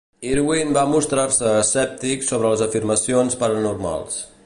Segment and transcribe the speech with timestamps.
[0.27, 4.23] Irwin va mostrar-se escèptic sobre les afirmacions paranormals.